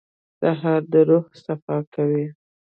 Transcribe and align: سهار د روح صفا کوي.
سهار 0.39 0.81
د 0.91 0.93
روح 1.07 1.25
صفا 1.43 1.77
کوي. 1.93 2.25